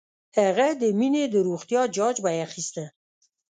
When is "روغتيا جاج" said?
1.47-2.15